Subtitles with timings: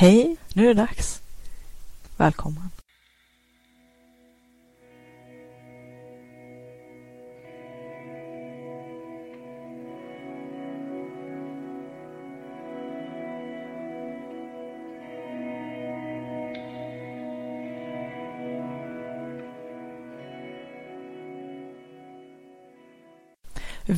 [0.00, 1.22] Hej, nu är det dags.
[2.16, 2.70] Välkommen.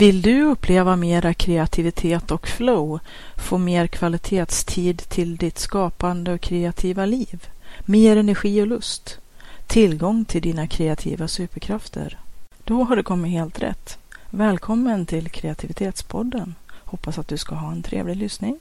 [0.00, 3.00] Vill du uppleva mera kreativitet och flow,
[3.36, 7.48] få mer kvalitetstid till ditt skapande och kreativa liv,
[7.80, 9.18] mer energi och lust,
[9.66, 12.18] tillgång till dina kreativa superkrafter?
[12.64, 13.98] Då har du kommit helt rätt.
[14.30, 16.54] Välkommen till Kreativitetspodden.
[16.70, 18.58] Hoppas att du ska ha en trevlig lyssning.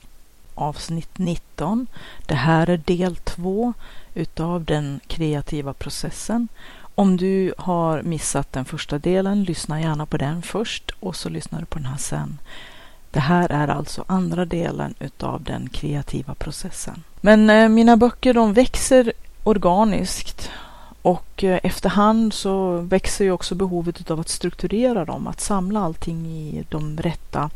[0.54, 1.86] Avsnitt 19.
[2.26, 3.72] Det här är del 2
[4.14, 6.48] utav den kreativa processen
[7.00, 11.60] om du har missat den första delen, lyssna gärna på den först och så lyssnar
[11.60, 12.38] du på den här sen.
[13.10, 17.02] Det här är alltså andra delen utav den kreativa processen.
[17.20, 19.12] Men eh, mina böcker de växer
[19.44, 20.50] organiskt
[21.02, 26.26] och eh, efterhand så växer ju också behovet av att strukturera dem, att samla allting
[26.26, 27.50] i de rätta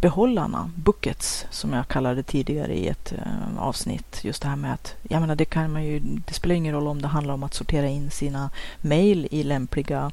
[0.00, 4.24] behållarna, buckets, som jag kallade tidigare i ett eh, avsnitt.
[4.24, 6.88] Just det här med att, jag menar det kan man ju, det spelar ingen roll
[6.88, 10.10] om det handlar om att sortera in sina mejl i lämpliga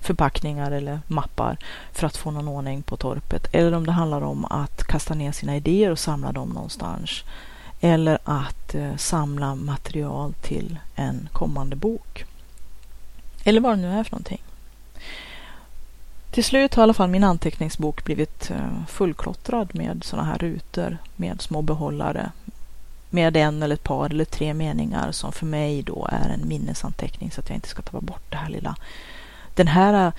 [0.00, 1.56] förpackningar eller mappar
[1.92, 3.48] för att få någon ordning på torpet.
[3.52, 7.24] Eller om det handlar om att kasta ner sina idéer och samla dem någonstans.
[7.80, 12.24] Eller att eh, samla material till en kommande bok.
[13.44, 14.42] Eller vad det nu är för någonting.
[16.36, 20.98] Till slut har i alla fall min anteckningsbok blivit eh, fullklottrad med sådana här rutor
[21.16, 22.30] med små behållare
[23.10, 27.30] med en eller ett par eller tre meningar som för mig då är en minnesanteckning
[27.30, 28.76] så att jag inte ska tappa bort det här lilla.
[29.54, 30.12] Den här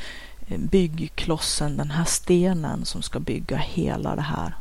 [0.47, 4.55] eh, byggklossen, den här stenen som ska bygga hela det här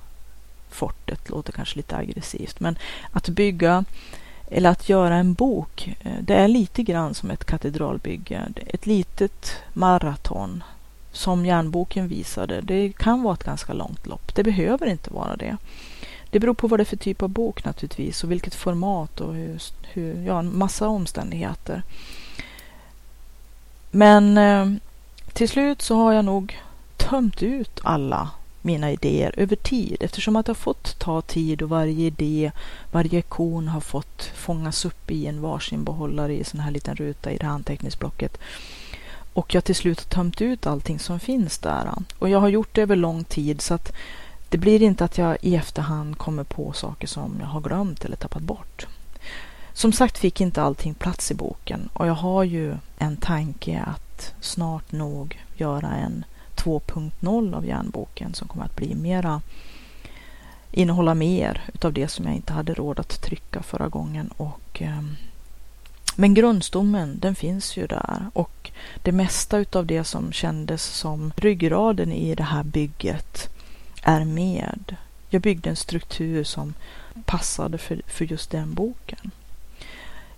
[0.70, 2.78] fortet låter kanske lite aggressivt, men
[3.10, 3.84] att bygga
[4.50, 8.42] eller att göra en bok, eh, det är lite grann som ett katedralbygge.
[8.66, 10.62] Ett litet maraton
[11.16, 14.34] som järnboken visade, det kan vara ett ganska långt lopp.
[14.34, 15.56] Det behöver inte vara det.
[16.30, 19.34] Det beror på vad det är för typ av bok naturligtvis och vilket format och
[19.34, 21.82] hur, hur ja, en massa omständigheter.
[23.90, 24.72] Men eh,
[25.32, 26.58] till slut så har jag nog
[26.96, 28.30] tömt ut alla
[28.62, 32.52] mina idéer över tid eftersom att det har fått ta tid och varje idé,
[32.92, 36.96] varje kon har fått fångas upp i en varsin behållare i en sån här liten
[36.96, 38.38] ruta i det här anteckningsblocket.
[39.36, 41.92] Och jag till slut tömt ut allting som finns där.
[42.18, 43.92] Och jag har gjort det över lång tid så att
[44.48, 48.16] det blir inte att jag i efterhand kommer på saker som jag har glömt eller
[48.16, 48.86] tappat bort.
[49.72, 54.34] Som sagt fick inte allting plats i boken och jag har ju en tanke att
[54.40, 56.24] snart nog göra en
[56.54, 59.42] 2.0 av järnboken som kommer att bli mera
[60.70, 65.16] innehålla mer utav det som jag inte hade råd att trycka förra gången och ehm,
[66.18, 68.55] men grundstommen den finns ju där och
[69.02, 73.48] det mesta utav det som kändes som ryggraden i det här bygget
[74.02, 74.96] är med.
[75.28, 76.74] Jag byggde en struktur som
[77.24, 79.30] passade för, för just den boken.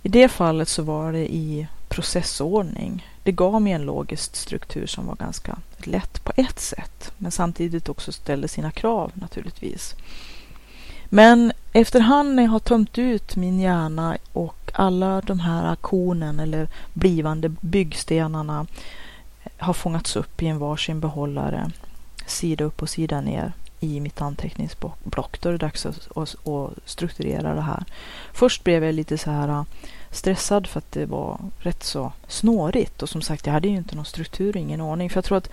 [0.03, 3.07] I det fallet så var det i processordning.
[3.23, 7.89] Det gav mig en logisk struktur som var ganska lätt på ett sätt, men samtidigt
[7.89, 9.95] också ställde sina krav naturligtvis.
[11.05, 16.67] Men efterhand när jag har tömt ut min hjärna och alla de här konen eller
[16.93, 18.65] blivande byggstenarna
[19.57, 21.71] har fångats upp i en varsin behållare
[22.25, 25.41] sida upp och sida ner i mitt anteckningsblock.
[25.41, 27.83] Då är det dags att, att, att strukturera det här.
[28.33, 29.63] Först blev jag lite så här äh,
[30.11, 33.95] stressad för att det var rätt så snårigt och som sagt jag hade ju inte
[33.95, 35.09] någon struktur, ingen ordning.
[35.09, 35.49] För jag tror att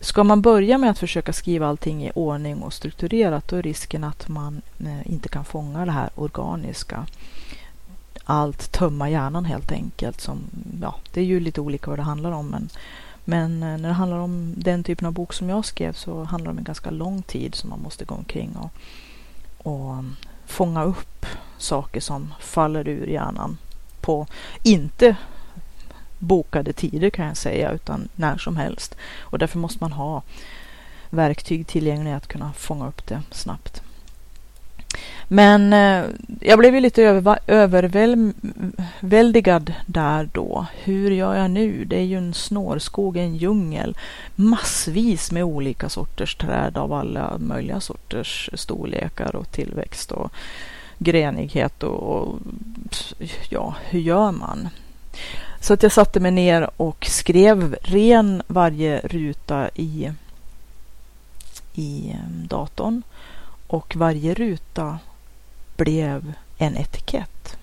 [0.00, 4.04] Ska man börja med att försöka skriva allting i ordning och strukturerat då är risken
[4.04, 7.06] att man äh, inte kan fånga det här organiska.
[8.24, 10.20] Allt tömma hjärnan helt enkelt.
[10.20, 10.38] Som,
[10.82, 12.48] ja, det är ju lite olika vad det handlar om.
[12.48, 12.68] Men,
[13.24, 16.44] men eh, när det handlar om den typen av bok som jag skrev så handlar
[16.44, 18.70] det om en ganska lång tid som man måste gå omkring och,
[19.70, 21.26] och mm, fånga upp
[21.58, 23.58] saker som faller ur hjärnan
[24.00, 24.26] på
[24.62, 25.16] inte
[26.18, 28.96] bokade tider kan jag säga, utan när som helst.
[29.18, 30.22] Och därför måste man ha
[31.10, 33.82] verktyg tillgängliga att kunna fånga upp det snabbt.
[35.28, 36.04] Men eh,
[36.40, 37.02] jag blev ju lite
[37.46, 40.66] överväldigad där då.
[40.82, 41.84] Hur gör jag nu?
[41.84, 43.96] Det är ju en snårskog, en djungel.
[44.34, 50.32] Massvis med olika sorters träd av alla möjliga sorters storlekar och tillväxt och
[50.98, 52.38] grenighet och, och
[53.48, 54.68] ja, hur gör man?
[55.60, 60.10] Så att jag satte mig ner och skrev ren varje ruta i,
[61.74, 63.02] i eh, datorn.
[63.66, 64.98] Och varje ruta
[65.76, 67.56] blev en etikett.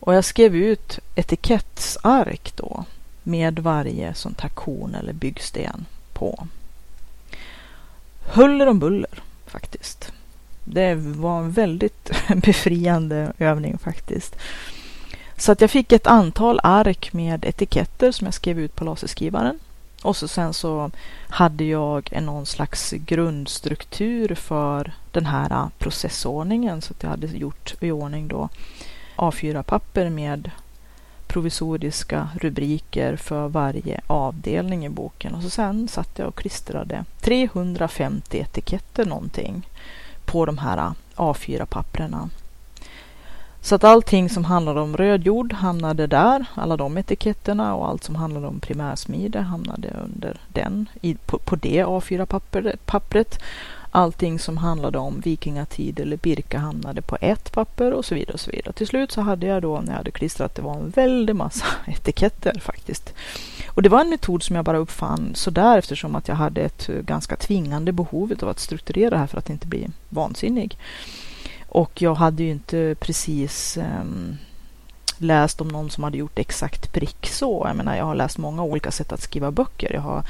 [0.00, 2.84] Och jag skrev ut etikettsark då
[3.22, 6.46] med varje sånt här korn eller byggsten på.
[8.24, 10.12] Huller om buller faktiskt.
[10.64, 14.36] Det var en väldigt befriande övning faktiskt.
[15.36, 19.58] Så att jag fick ett antal ark med etiketter som jag skrev ut på laserskrivaren.
[20.02, 20.90] Och så sen så
[21.28, 26.82] hade jag någon slags grundstruktur för den här äh, processordningen.
[26.82, 28.48] Så att jag hade gjort i ordning då
[29.16, 30.50] A4-papper med
[31.26, 35.34] provisoriska rubriker för varje avdelning i boken.
[35.34, 39.68] Och så sen satt jag och klistrade 350 etiketter någonting
[40.24, 42.30] på de här äh, A4-papperna.
[43.62, 48.04] Så att allting som handlade om röd jord hamnade där, alla de etiketterna och allt
[48.04, 53.38] som handlade om primärsmide hamnade under den, i, på, på det A4-pappret.
[53.92, 58.34] Allting som handlade om vikingatid eller Birka hamnade på ett papper och så vidare.
[58.34, 58.72] och så vidare.
[58.72, 61.66] Till slut så hade jag då när jag hade klistrat, det var en väldig massa
[61.86, 63.14] etiketter faktiskt.
[63.68, 66.86] Och det var en metod som jag bara uppfann sådär eftersom att jag hade ett
[66.86, 70.76] ganska tvingande behov av att strukturera det här för att inte bli vansinnig.
[71.70, 74.36] Och jag hade ju inte precis um,
[75.18, 77.64] läst om någon som hade gjort exakt prick så.
[77.66, 79.92] Jag menar, jag har läst många olika sätt att skriva böcker.
[79.92, 80.24] Jag har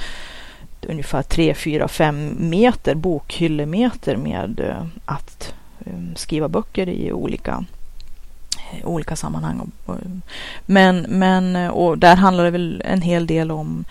[0.88, 7.64] ungefär 3, 4, 5 meter bokhyllemeter med uh, att um, skriva böcker i olika
[8.72, 9.72] eh, olika sammanhang.
[9.88, 9.94] Eh,
[10.66, 13.84] men, men och där handlar det väl en hel del om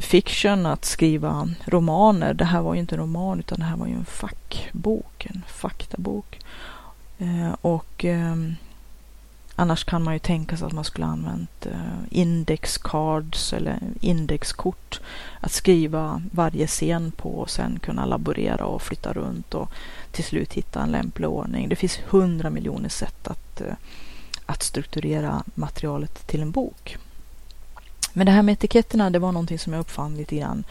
[0.00, 2.34] fiction, att skriva romaner.
[2.34, 5.26] Det här var ju inte en roman utan det här var ju en fackbok,
[5.60, 6.38] faktabok.
[7.18, 8.36] Eh, och eh,
[9.56, 15.00] annars kan man ju tänka sig att man skulle använt eh, indexcards eller indexkort.
[15.40, 19.70] Att skriva varje scen på och sen kunna laborera och flytta runt och
[20.12, 21.68] till slut hitta en lämplig ordning.
[21.68, 23.74] Det finns hundra miljoner sätt att, eh,
[24.46, 26.96] att strukturera materialet till en bok.
[28.12, 30.64] Men det här med etiketterna, det var någonting som jag uppfann lite grann.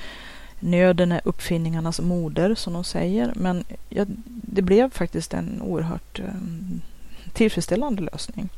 [0.60, 3.34] Nöden är uppfinningarnas moder, som de säger.
[3.36, 6.82] Men ja, det blev faktiskt en oerhört um,
[7.34, 8.50] tillfredsställande lösning.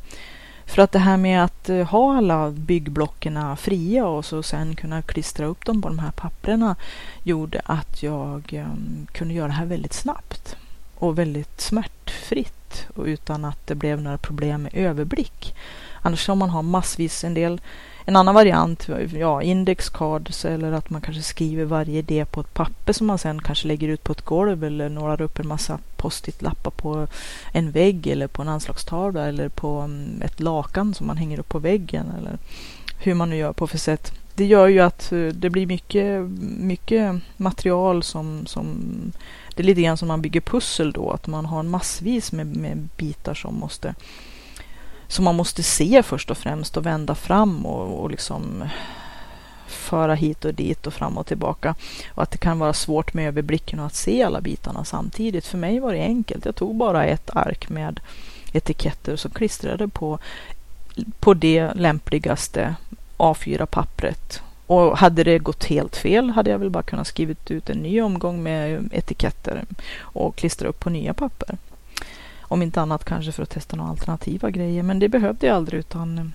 [0.66, 5.02] För att det här med att eh, ha alla byggblocken fria och så sen kunna
[5.02, 6.76] klistra upp dem på de här papperna
[7.24, 10.56] gjorde att jag ehm, kunde göra det här väldigt snabbt
[10.96, 15.56] och väldigt smärtfritt och utan att det blev några problem med överblick.
[16.02, 17.62] Annars om man har massvis en del
[18.06, 22.54] en annan variant, ja, index cards eller att man kanske skriver varje idé på ett
[22.54, 25.80] papper som man sen kanske lägger ut på ett golv eller nålar upp en massa
[25.98, 27.08] post-it-lappar på
[27.54, 31.50] en vägg eller på en anslagstavla eller på mm, ett lakan som man hänger upp
[31.50, 32.38] på väggen eller
[33.00, 34.14] hur man nu gör på för sätt.
[34.36, 36.22] Det gör ju att eh, det blir mycket,
[36.60, 38.78] mycket material som, som
[39.56, 42.88] det är lite grann som man bygger pussel då, att man har massvis med, med
[42.98, 43.96] bitar som måste
[45.12, 48.64] som man måste se först och främst och vända fram och, och liksom
[49.68, 51.76] föra hit och dit och fram och tillbaka.
[52.10, 55.46] Och att det kan vara svårt med överblicken och att se alla bitarna samtidigt.
[55.46, 56.46] För mig var det enkelt.
[56.46, 58.00] Jag tog bara ett ark med
[58.54, 60.20] etiketter som klistrade på,
[61.20, 62.76] på det lämpligaste
[63.18, 64.42] A4-pappret.
[64.68, 68.02] Och hade det gått helt fel hade jag väl bara kunnat skrivit ut en ny
[68.02, 69.64] omgång med etiketter
[70.00, 71.58] och klistra upp på nya papper.
[72.52, 74.84] Om inte annat kanske för att testa några alternativa grejer.
[74.84, 76.26] Men det behövde jag aldrig utan eh,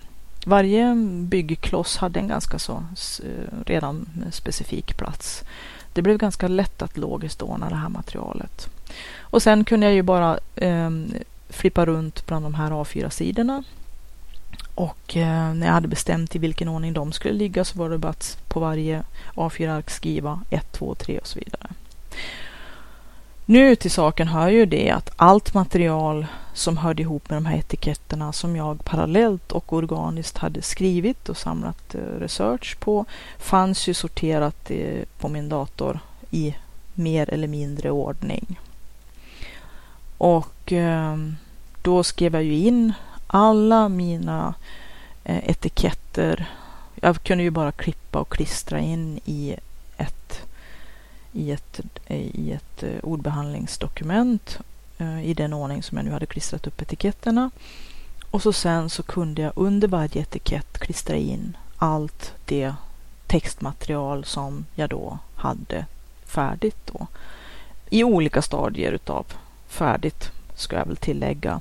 [0.47, 2.85] varje byggkloss hade en ganska så
[3.25, 5.45] eh, redan specifik plats.
[5.93, 8.69] Det blev ganska lätt att logiskt ordna det här materialet.
[9.21, 10.91] Och sen kunde jag ju bara eh,
[11.49, 13.65] flippa runt bland de här A4-sidorna.
[14.75, 17.99] Och eh, när jag hade bestämt i vilken ordning de skulle ligga så var det
[17.99, 19.03] bara att på varje
[19.35, 21.69] A4-ark skriva 1, 2, 3 och så vidare.
[23.49, 27.59] Nu till saken hör ju det att allt material som hörde ihop med de här
[27.59, 33.05] etiketterna som jag parallellt och organiskt hade skrivit och samlat eh, research på
[33.39, 36.01] fanns ju sorterat eh, på min dator
[36.31, 36.57] i
[36.95, 38.61] mer eller mindre ordning.
[40.19, 41.37] Och ehm,
[41.83, 42.93] då skrev jag ju in
[43.27, 44.55] alla mina
[45.25, 46.51] eh, etiketter.
[46.95, 49.57] Jag kunde ju bara klippa och klistra in i
[49.97, 50.46] ett
[51.37, 54.59] i ett, eh, i ett eh, ordbehandlingsdokument
[54.99, 57.51] eh, i den ordning som jag nu hade klistrat upp etiketterna.
[58.31, 62.75] Och så sen så kunde jag under varje etikett klistra in allt det
[63.27, 65.87] textmaterial som jag då hade
[66.25, 67.07] färdigt då.
[67.91, 69.27] I olika stadier utav
[69.69, 71.61] färdigt ska jag väl tillägga.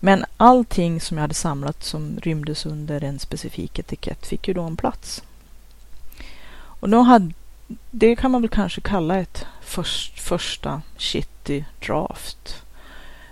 [0.00, 4.62] Men allting som jag hade samlat som rymdes under en specifik etikett fick ju då
[4.62, 5.22] en plats.
[6.54, 7.32] Och då hade
[7.90, 12.64] det kan man väl kanske kalla ett först, första shitty draft.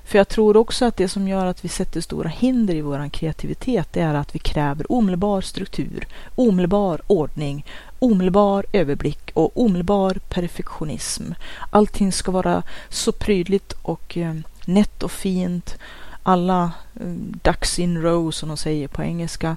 [0.04, 3.08] För jag tror också att det som gör att vi sätter stora hinder i vår
[3.08, 7.64] kreativitet det är att vi kräver omedelbar struktur, omedelbar ordning,
[7.98, 11.24] omedelbar överblick och omedelbar perfektionism.
[11.70, 14.34] Allting ska vara så prydligt och eh,
[14.64, 15.78] nätt och fint.
[16.22, 17.06] Alla eh,
[17.42, 19.56] ducks in row som de säger på engelska.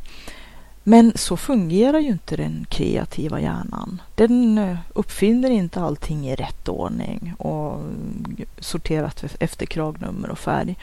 [0.87, 4.01] Men så fungerar ju inte den kreativa hjärnan.
[4.15, 10.75] Den eh, uppfinner inte allting i rätt ordning och eh, sorterat efter kragnummer och färg.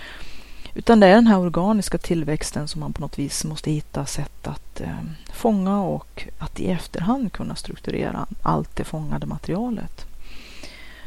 [0.75, 4.47] Utan det är den här organiska tillväxten som man på något vis måste hitta sätt
[4.47, 4.99] att eh,
[5.33, 10.07] fånga och att i efterhand kunna strukturera allt det fångade materialet.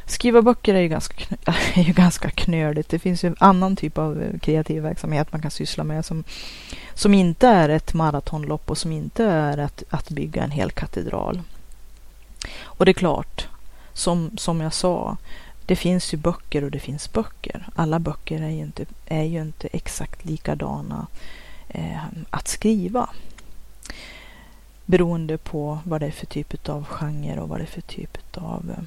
[0.05, 1.35] Skriva böcker är ju ganska,
[1.75, 2.89] är ju ganska knöligt.
[2.89, 6.23] Det finns ju en annan typ av eh, kreativ verksamhet man kan syssla med som,
[6.93, 11.41] som inte är ett maratonlopp och som inte är att, att bygga en hel katedral.
[12.63, 13.47] Och det är klart,
[13.93, 15.17] som, som jag sa,
[15.65, 17.67] det finns ju böcker och det finns böcker.
[17.75, 21.07] Alla böcker är ju inte, är ju inte exakt likadana
[21.67, 23.09] eh, att skriva.
[24.85, 28.17] Beroende på vad det är för typ av genre och vad det är för typ
[28.37, 28.83] av eh,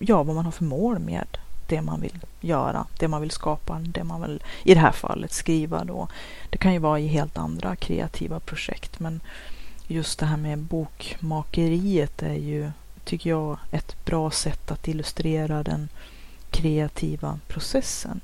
[0.00, 3.78] ja, vad man har för mål med det man vill göra, det man vill skapa,
[3.78, 6.08] det man vill i det här fallet skriva då.
[6.50, 9.20] Det kan ju vara i helt andra kreativa projekt men
[9.86, 12.70] just det här med bokmakeriet är ju,
[13.04, 15.88] tycker jag, ett bra sätt att illustrera den
[16.50, 18.20] kreativa processen.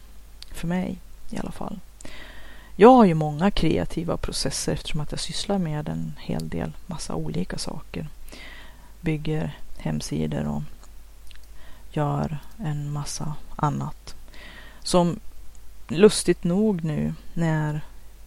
[0.50, 0.98] För mig
[1.30, 1.78] i alla fall.
[2.76, 7.14] Jag har ju många kreativa processer eftersom att jag sysslar med en hel del massa
[7.14, 8.08] olika saker.
[9.00, 10.62] Bygger hemsidor och
[11.96, 14.14] gör en massa annat.
[14.82, 15.18] Som
[15.88, 17.80] lustigt nog nu när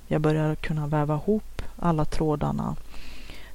[0.08, 2.76] jag börjar kunna väva ihop alla trådarna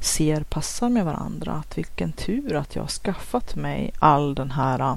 [0.01, 1.53] ser passar med varandra.
[1.53, 4.97] Att vilken tur att jag har skaffat mig all den här äh,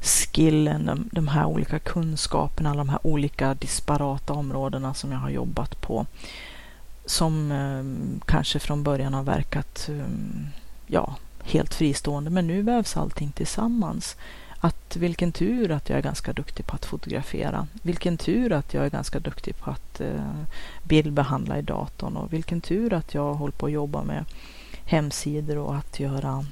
[0.00, 5.30] skillen, de, de här olika kunskaperna, alla de här olika disparata områdena som jag har
[5.30, 6.06] jobbat på.
[7.06, 10.06] Som eh, kanske från början har verkat eh,
[10.86, 11.16] ja,
[11.46, 14.16] helt fristående men nu vävs allting tillsammans.
[14.60, 17.66] Att vilken tur att jag är ganska duktig på att fotografera.
[17.82, 20.42] Vilken tur att jag är ganska duktig på att eh,
[20.82, 24.24] bildbehandla i datorn och vilken tur att jag håller på att jobba med
[24.84, 26.44] hemsidor och att göra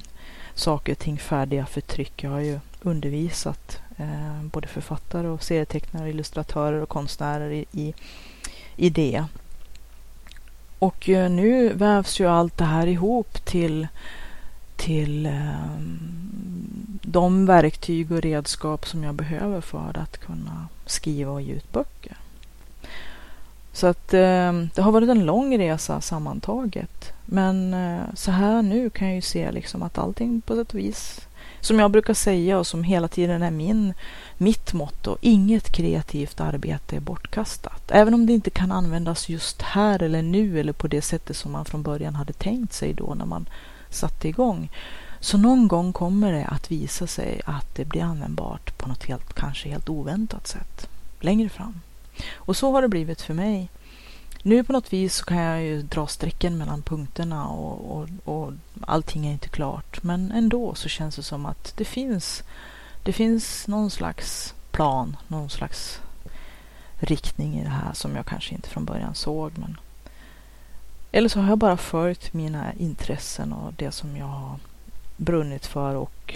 [0.53, 2.23] saker och ting färdiga för tryck.
[2.23, 7.93] Jag har ju undervisat eh, både författare och serietecknare, illustratörer och konstnärer i, i,
[8.75, 9.25] i det.
[10.79, 13.87] Och eh, nu vävs ju allt det här ihop till
[14.75, 15.79] till eh,
[17.01, 22.17] de verktyg och redskap som jag behöver för att kunna skriva och ge ut böcker.
[23.73, 27.13] Så att eh, det har varit en lång resa sammantaget.
[27.25, 30.79] Men eh, så här nu kan jag ju se liksom att allting på sätt och
[30.79, 31.27] vis,
[31.59, 33.93] som jag brukar säga och som hela tiden är min,
[34.37, 37.91] mitt motto, inget kreativt arbete är bortkastat.
[37.91, 41.51] Även om det inte kan användas just här eller nu eller på det sättet som
[41.51, 43.45] man från början hade tänkt sig då när man
[43.95, 44.69] satte igång.
[45.19, 49.33] Så någon gång kommer det att visa sig att det blir användbart på något helt,
[49.33, 51.81] kanske helt oväntat sätt längre fram.
[52.33, 53.69] Och så har det blivit för mig.
[54.41, 58.53] Nu på något vis så kan jag ju dra strecken mellan punkterna och, och, och
[58.81, 60.03] allting är inte klart.
[60.03, 62.43] Men ändå så känns det som att det finns,
[63.03, 65.99] det finns någon slags plan, någon slags
[66.95, 69.51] riktning i det här som jag kanske inte från början såg.
[69.55, 69.77] Men
[71.15, 74.59] eller så har jag bara följt mina intressen och det som jag har
[75.17, 76.35] brunnit för och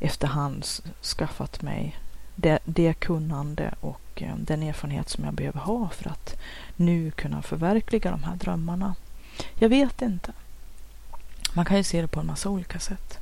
[0.00, 0.66] efterhand
[1.02, 1.98] skaffat mig
[2.34, 6.36] det, det kunnande och eh, den erfarenhet som jag behöver ha för att
[6.76, 8.94] nu kunna förverkliga de här drömmarna.
[9.54, 10.32] Jag vet inte.
[11.54, 13.18] Man kan ju se det på en massa olika sätt.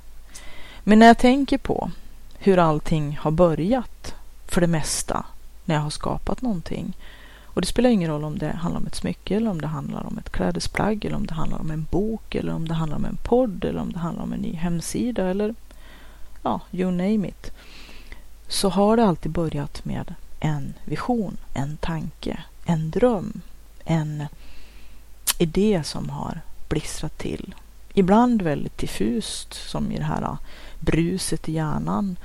[0.84, 1.90] Men när jag tänker på
[2.38, 4.14] hur allting har börjat
[4.46, 5.24] för det mesta
[5.64, 6.96] när jag har skapat någonting
[7.58, 10.06] och det spelar ingen roll om det handlar om ett smycke eller om det handlar
[10.06, 13.04] om ett klädesplagg eller om det handlar om en bok eller om det handlar om
[13.04, 15.54] en podd eller om det handlar om en ny hemsida eller
[16.42, 17.52] ja, you name it.
[18.48, 23.40] Så har det alltid börjat med en vision, en tanke, en dröm,
[23.84, 24.24] en
[25.38, 27.54] idé som har blixtrat till.
[27.94, 30.36] Ibland väldigt diffust som i det här
[30.80, 32.16] bruset i hjärnan.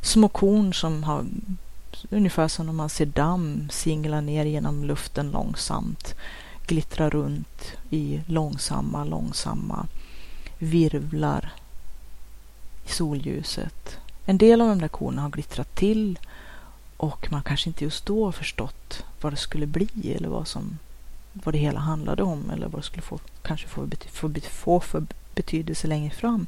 [0.00, 1.24] Små korn som har
[2.10, 6.14] ungefär som när man ser damm singla ner genom luften långsamt,
[6.66, 9.86] glittra runt i långsamma, långsamma
[10.58, 11.52] virvlar
[12.86, 13.98] i solljuset.
[14.24, 16.18] En del av de där korna har glittrat till
[16.96, 20.78] och man kanske inte just då har förstått vad det skulle bli eller vad, som,
[21.32, 25.06] vad det hela handlade om eller vad det skulle få, kanske få, få, få för
[25.34, 26.46] betydelse längre fram.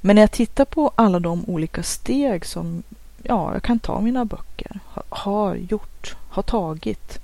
[0.00, 2.82] Men när jag tittar på alla de olika steg som
[3.24, 4.80] ja, jag kan ta mina böcker.
[5.08, 7.18] Har gjort, har tagit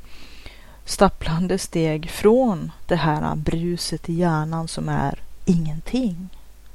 [0.85, 6.29] stapplande steg från det här bruset i hjärnan som är ingenting.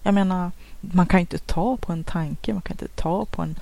[0.03, 0.51] Jag menar,
[0.81, 3.55] man kan ju inte ta på en tanke, man kan inte ta på en,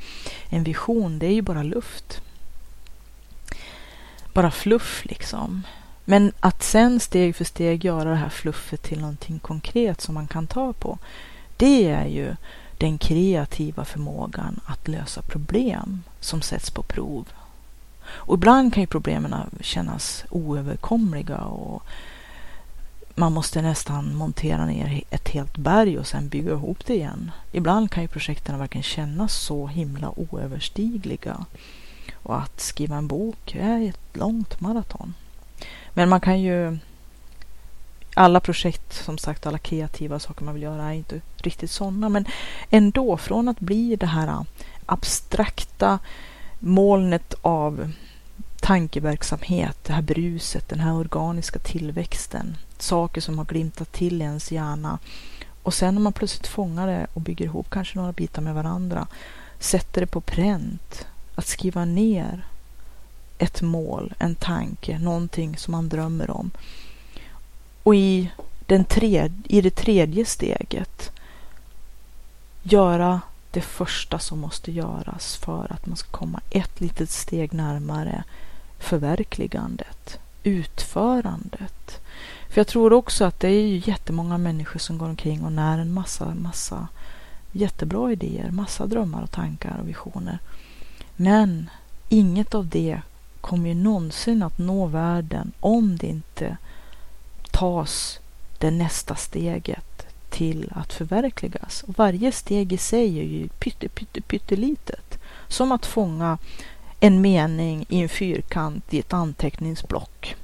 [0.49, 1.19] en vision.
[1.19, 2.21] Det är ju bara luft.
[4.33, 5.63] Bara fluff liksom.
[6.05, 10.27] Men att sen steg för steg göra det här fluffet till någonting konkret som man
[10.27, 10.97] kan ta på.
[11.57, 12.35] Det är ju
[12.83, 17.27] den kreativa förmågan att lösa problem som sätts på prov.
[18.05, 21.83] Och ibland kan ju problemen kännas oöverkomliga och
[23.15, 27.31] man måste nästan montera ner ett helt berg och sen bygga ihop det igen.
[27.51, 31.45] Ibland kan ju projekten verkligen kännas så himla oöverstigliga.
[32.23, 35.13] Och att skriva en bok är ett långt maraton.
[35.93, 36.77] Men man kan ju...
[38.15, 42.09] Alla projekt, som sagt, alla kreativa saker man vill göra är inte riktigt sådana.
[42.09, 42.25] Men
[42.69, 44.41] ändå, från att bli det här äh,
[44.85, 45.99] abstrakta
[46.59, 47.91] molnet av
[48.61, 54.51] tankeverksamhet, det här bruset, den här organiska tillväxten, saker som har glimtat till i ens
[54.51, 54.99] hjärna.
[55.63, 59.07] Och sen när man plötsligt fångar det och bygger ihop kanske några bitar med varandra,
[59.59, 62.45] sätter det på pränt, att skriva ner
[63.37, 66.51] ett mål, en tanke, någonting som man drömmer om.
[67.83, 68.31] Och i,
[68.65, 71.11] den tredje, i det tredje steget
[72.63, 73.21] göra
[73.51, 78.23] det första som måste göras för att man ska komma ett litet steg närmare
[78.79, 82.01] förverkligandet, utförandet.
[82.49, 85.77] För jag tror också att det är ju jättemånga människor som går omkring och när
[85.77, 86.87] en massa, massa
[87.51, 90.39] jättebra idéer, massa drömmar och tankar och visioner.
[91.15, 91.69] Men
[92.09, 93.01] inget av det
[93.41, 96.57] kommer ju någonsin att nå världen om det inte
[97.63, 98.19] tas
[98.57, 101.83] det nästa steget till att förverkligas.
[101.83, 105.19] Och varje steg i sig är ju pytte, pytte, pyttelitet.
[105.47, 106.37] Som att fånga
[106.99, 110.35] en mening i en fyrkant i ett anteckningsblock.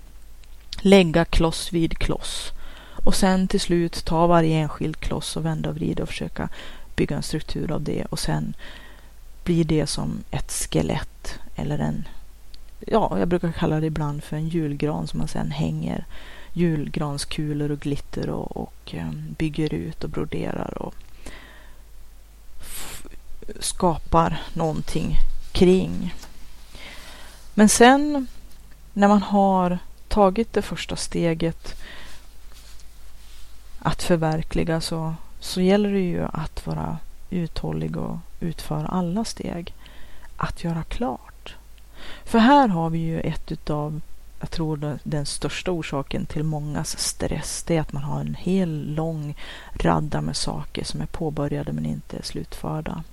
[0.81, 2.51] Lägga kloss vid kloss
[3.05, 6.49] och sen till slut ta varje enskild kloss och vända och vrida och försöka
[6.95, 8.53] bygga en struktur av det och sen
[9.43, 12.07] blir det som ett skelett eller en,
[12.79, 16.05] ja, jag brukar kalla det ibland för en julgran som man sen hänger
[16.53, 20.93] julgranskulor och glitter och, och eh, bygger ut och broderar och
[23.59, 25.17] skapar någonting
[25.51, 26.13] kring.
[27.53, 28.27] Men sen
[28.93, 31.75] när man har tagit det första steget
[33.79, 36.97] att förverkliga så, så gäller det ju att vara
[37.29, 39.73] uthållig och utföra alla steg.
[40.37, 41.55] Att göra klart.
[42.23, 44.01] För här har vi ju ett utav,
[44.39, 48.93] jag tror den största orsaken till mångas stress, det är att man har en hel
[48.93, 49.35] lång
[49.73, 53.03] radda med saker som är påbörjade men inte slutförda.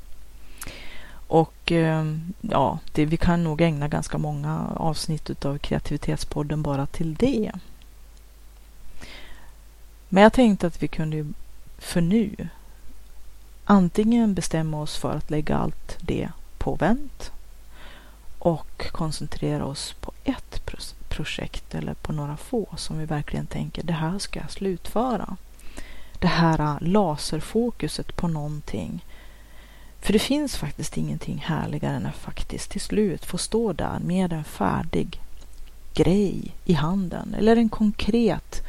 [1.28, 7.14] Och ehm, ja, det, vi kan nog ägna ganska många avsnitt av kreativitetspodden bara till
[7.14, 7.52] det.
[10.08, 11.26] Men jag tänkte att vi kunde
[11.78, 12.48] för nu
[13.64, 17.32] antingen bestämma oss för att lägga allt det på vänt
[18.38, 20.66] och koncentrera oss på ett
[21.16, 25.36] projekt eller på några få som vi verkligen tänker det här ska jag slutföra.
[26.18, 29.04] Det här laserfokuset på någonting
[30.00, 34.32] för det finns faktiskt ingenting härligare än att faktiskt till slut få stå där med
[34.32, 35.20] en färdig
[35.94, 38.62] grej i handen eller en konkret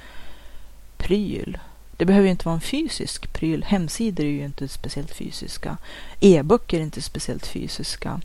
[0.98, 1.58] pryl
[1.98, 3.64] det behöver ju inte vara en fysisk pryl.
[3.64, 5.78] Hemsidor är ju inte speciellt fysiska.
[6.20, 8.22] E-böcker är inte speciellt fysiska.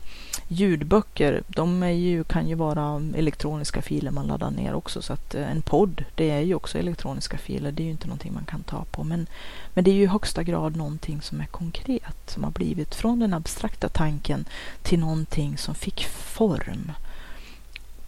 [0.53, 5.01] Ljudböcker, de är ju, kan ju vara elektroniska filer man laddar ner också.
[5.01, 7.71] Så att eh, en podd, det är ju också elektroniska filer.
[7.71, 9.03] Det är ju inte någonting man kan ta på.
[9.03, 9.27] Men,
[9.73, 12.17] men det är ju i högsta grad någonting som är konkret.
[12.25, 14.45] Som har blivit från den abstrakta tanken
[14.81, 16.91] till någonting som fick form.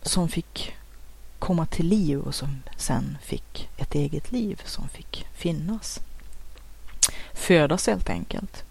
[0.02, 0.74] Som fick
[1.40, 6.00] komma till liv och som sen fick ett eget liv som fick finnas.
[7.34, 8.64] Födas helt enkelt.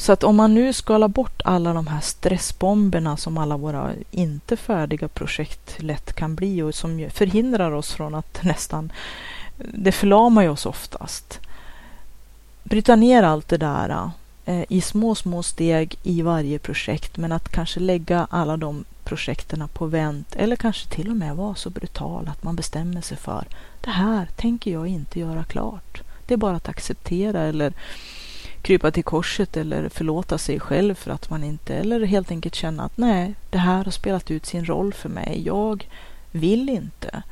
[0.00, 4.56] Så att om man nu skalar bort alla de här stressbomberna som alla våra inte
[4.56, 8.92] färdiga projekt lätt kan bli och som förhindrar oss från att nästan,
[9.56, 11.40] det förlamar ju oss oftast.
[12.62, 14.10] Bryta ner allt det där
[14.44, 19.68] eh, i små, små steg i varje projekt men att kanske lägga alla de projekten
[19.72, 23.46] på vänt eller kanske till och med vara så brutal att man bestämmer sig för
[23.80, 26.02] det här tänker jag inte göra klart.
[26.26, 27.72] Det är bara att acceptera eller
[28.62, 32.84] krypa till korset eller förlåta sig själv för att man inte, eller helt enkelt känna
[32.84, 35.42] att nej, det här har spelat ut sin roll för mig.
[35.46, 35.88] Jag
[36.30, 37.22] vill inte.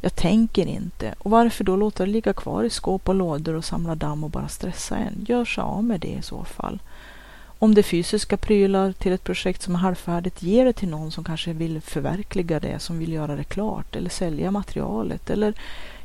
[0.00, 1.14] Jag tänker inte.
[1.18, 4.30] Och varför då låta det ligga kvar i skåp och lådor och samla damm och
[4.30, 5.24] bara stressa en?
[5.28, 6.78] Gör sig av med det i så fall.
[7.58, 11.10] om det är fysiska prylar till ett projekt som är halvfärdigt, ge det till någon
[11.10, 15.54] som kanske vill förverkliga det, som vill göra det klart eller sälja materialet eller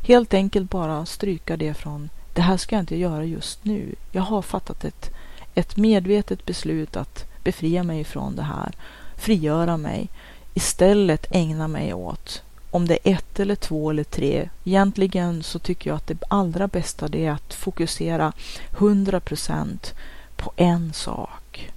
[0.02, 3.96] helt enkelt bara stryka det från det här ska jag inte göra just nu.
[4.12, 5.12] Jag har fattat ett,
[5.56, 8.72] ett medvetet beslut att befria mig från det här,
[9.15, 10.10] frigöra mig,
[10.54, 12.43] istället ägna mig åt
[12.74, 14.50] om det är ett eller två eller tre.
[14.63, 18.34] Egentligen så tycker jag att det allra bästa det är att fokusera
[18.72, 19.93] 100 procent
[20.36, 21.72] på en sak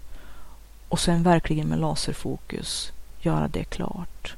[0.88, 4.36] och sen verkligen med laserfokus göra det klart.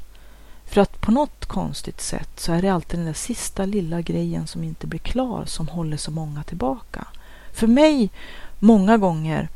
[0.69, 4.47] För att på något konstigt sätt så är det alltid den där sista lilla grejen
[4.47, 7.07] som inte blir klar som håller så många tillbaka.
[7.53, 8.11] För mig,
[8.59, 9.49] många gånger,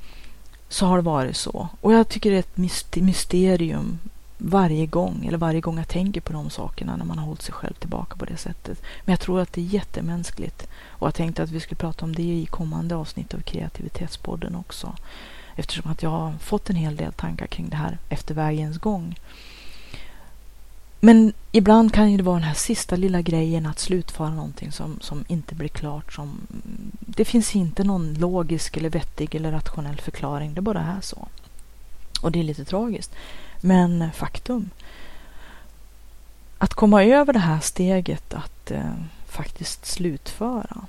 [0.68, 1.68] så har det varit så.
[1.80, 3.98] Och jag tycker det är ett mysterium
[4.38, 7.54] varje gång, eller varje gång jag tänker på de sakerna när man har hållit sig
[7.54, 8.82] själv tillbaka på det sättet.
[9.04, 10.66] Men jag tror att det är jättemänskligt.
[10.86, 14.96] Och jag tänkte att vi skulle prata om det i kommande avsnitt av Kreativitetspodden också.
[15.56, 19.18] Eftersom att jag har fått en hel del tankar kring det här efter vägens gång.
[21.04, 25.24] Men ibland kan det vara den här sista lilla grejen att slutföra någonting som, som
[25.28, 26.12] inte blir klart.
[26.12, 30.54] Som, mm, det finns inte någon logisk eller vettig eller rationell förklaring.
[30.54, 31.28] Det bara är så.
[32.20, 33.14] Och det är lite tragiskt.
[33.60, 34.70] Men faktum.
[36.58, 38.94] Att komma över det här steget att eh,
[39.26, 40.86] faktiskt slutföra.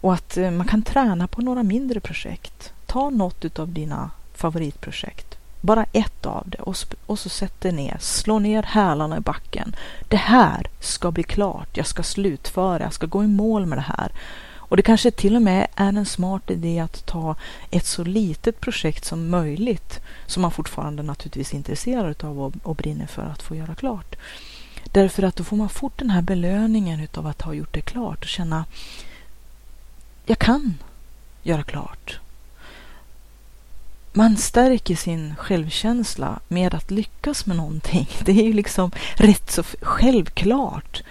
[0.00, 2.72] Och att eh, man kan träna på några mindre projekt.
[2.86, 5.33] Ta något av dina favoritprojekt.
[5.64, 9.76] Bara ett av det och, och så sätter ner, slå ner hälarna i backen.
[10.08, 13.94] Det här ska bli klart, jag ska slutföra, jag ska gå i mål med det
[13.98, 14.12] här.
[14.56, 17.36] Och det kanske till och med är en smart idé att ta
[17.70, 22.76] ett så litet projekt som möjligt som man fortfarande naturligtvis är intresserad av och, och
[22.76, 24.16] brinner för att få göra klart.
[24.84, 28.22] Därför att då får man fort den här belöningen utav att ha gjort det klart
[28.22, 28.64] och känna
[30.26, 30.74] jag kan
[31.42, 32.20] göra klart.
[34.16, 38.08] Man stärker sin självkänsla med att lyckas med någonting.
[38.24, 41.02] Det är ju liksom rätt så självklart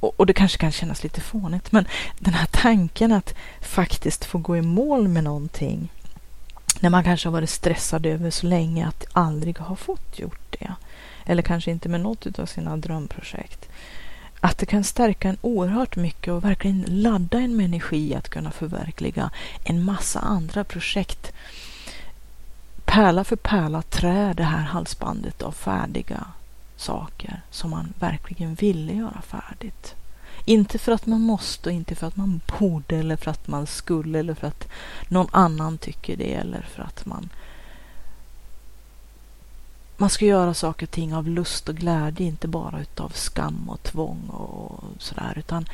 [0.00, 4.38] och, och det kanske kan kännas lite fånigt, men den här tanken att faktiskt få
[4.38, 5.88] gå i mål med någonting
[6.80, 10.74] när man kanske har varit stressad över så länge att aldrig ha fått gjort det.
[11.26, 13.68] Eller kanske inte med något av sina drömprojekt.
[14.40, 18.50] Att det kan stärka en oerhört mycket och verkligen ladda en med energi att kunna
[18.50, 19.30] förverkliga
[19.64, 21.32] en massa andra projekt.
[22.86, 26.26] Pärla för pärla trär det här halsbandet av färdiga
[26.76, 29.94] saker som man verkligen ville göra färdigt.
[30.44, 34.18] Inte för att man måste, inte för att man borde eller för att man skulle
[34.18, 34.68] eller för att
[35.08, 37.28] någon annan tycker det eller för att man
[39.96, 43.82] man ska göra saker och ting av lust och glädje, inte bara utav skam och
[43.82, 45.66] tvång och sådär, utan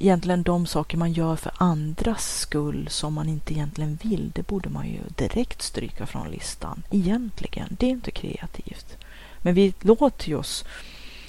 [0.00, 4.68] egentligen de saker man gör för andras skull som man inte egentligen vill, det borde
[4.68, 6.82] man ju direkt stryka från listan.
[6.90, 8.96] Egentligen, det är inte kreativt.
[9.38, 10.64] Men vi låter ju oss,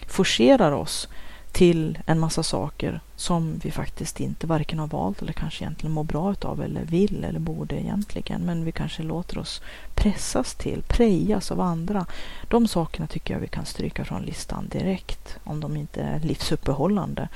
[0.08, 1.08] forcerar oss
[1.52, 6.04] till en massa saker som vi faktiskt inte varken har valt eller kanske egentligen mår
[6.04, 8.42] bra utav eller vill eller borde egentligen.
[8.42, 9.62] Men vi kanske låter oss
[9.96, 12.06] pressas till, prejas av andra.
[12.50, 17.28] De sakerna tycker jag vi kan stryka från listan direkt om de inte är livsuppehållande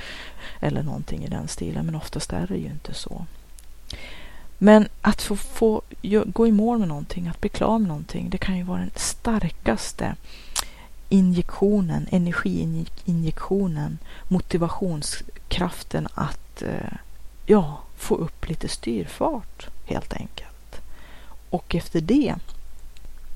[0.60, 1.86] eller någonting i den stilen.
[1.86, 3.26] Men oftast är det ju inte så.
[4.58, 5.82] Men att få, få
[6.26, 8.92] gå i mål med någonting, att bli klar med någonting, det kan ju vara den
[8.96, 10.16] starkaste
[11.10, 16.98] injektionen, energiinjektionen, motivationskraften att eh,
[17.46, 20.82] ja, få upp lite styrfart helt enkelt.
[21.50, 22.36] Och efter det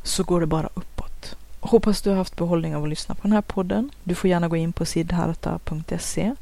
[0.03, 1.35] så går det bara uppåt.
[1.59, 3.91] Hoppas du har haft behållning av att lyssna på den här podden.
[4.03, 6.35] Du får gärna gå in på sidharta.se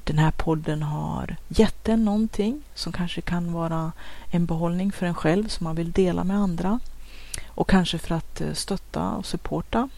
[0.04, 3.92] den här podden har gett en någonting som kanske kan vara
[4.30, 6.80] en behållning för en själv som man vill dela med andra
[7.48, 9.90] och kanske för att eh, stötta och supporta.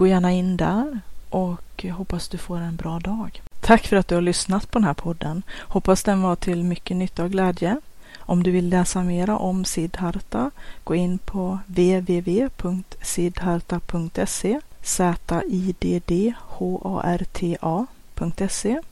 [0.00, 3.42] Gå gärna in där och hoppas du får en bra dag.
[3.60, 5.42] Tack för att du har lyssnat på den här podden.
[5.60, 7.80] Hoppas den var till mycket nytta och glädje.
[8.18, 10.50] Om du vill läsa mera om Siddharta,
[10.84, 16.26] gå in på www.siddharta.se Z-I-D-D-H-A-R-T-A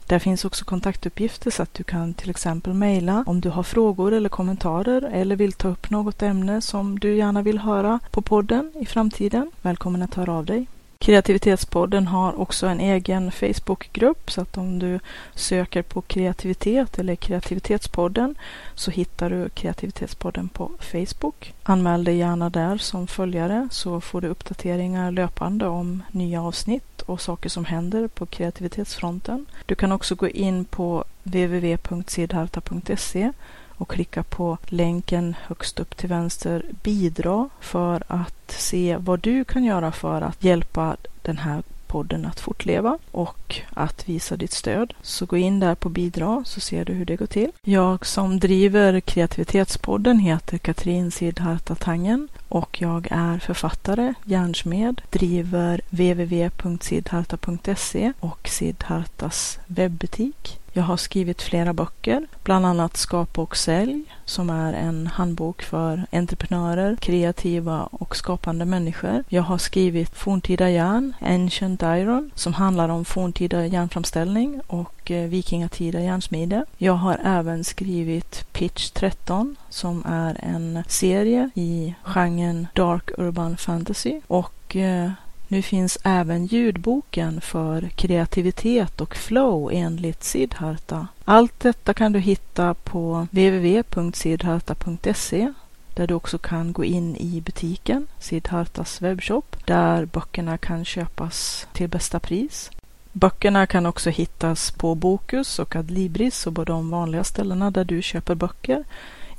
[0.06, 4.12] Där finns också kontaktuppgifter så att du kan till exempel mejla om du har frågor
[4.12, 8.72] eller kommentarer eller vill ta upp något ämne som du gärna vill höra på podden
[8.80, 9.50] i framtiden.
[9.62, 10.66] Välkommen att höra av dig.
[11.00, 15.00] Kreativitetspodden har också en egen Facebookgrupp så att om du
[15.34, 18.34] söker på kreativitet eller kreativitetspodden
[18.74, 21.54] så hittar du kreativitetspodden på Facebook.
[21.62, 27.20] Anmäl dig gärna där som följare så får du uppdateringar löpande om nya avsnitt och
[27.20, 29.46] saker som händer på kreativitetsfronten.
[29.66, 33.32] Du kan också gå in på www.sidharta.se
[33.78, 39.64] och klicka på länken högst upp till vänster bidra för att se vad du kan
[39.64, 44.94] göra för att hjälpa den här podden att fortleva och att visa ditt stöd.
[45.02, 47.52] Så gå in där på bidra så ser du hur det går till.
[47.62, 58.12] Jag som driver kreativitetspodden heter Katrin Sidharta Tangen och jag är författare, järnsmed, driver www.sidharta.se
[58.20, 60.58] och Sidhartas webbutik.
[60.78, 66.06] Jag har skrivit flera böcker, bland annat Skapa och sälj som är en handbok för
[66.12, 69.24] entreprenörer, kreativa och skapande människor.
[69.28, 76.00] Jag har skrivit Forntida järn, Ancient Iron, som handlar om forntida järnframställning och eh, vikingatida
[76.00, 76.64] järnsmide.
[76.76, 84.20] Jag har även skrivit Pitch 13 som är en serie i genren Dark Urban Fantasy
[84.26, 85.10] och eh,
[85.48, 91.06] nu finns även ljudboken för kreativitet och flow enligt Siddharta.
[91.24, 95.52] Allt detta kan du hitta på www.siddharta.se
[95.94, 101.88] där du också kan gå in i butiken, Siddhartas webbshop, där böckerna kan köpas till
[101.88, 102.70] bästa pris.
[103.12, 108.02] Böckerna kan också hittas på Bokus och Adlibris och på de vanliga ställena där du
[108.02, 108.84] köper böcker.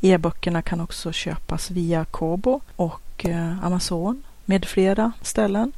[0.01, 5.71] E-böckerna kan också köpas via Kobo och eh, Amazon med flera ställen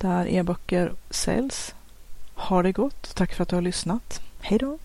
[0.00, 1.74] där e-böcker säljs.
[2.34, 3.14] Ha det gott.
[3.14, 4.20] Tack för att du har lyssnat.
[4.40, 4.78] Hej då!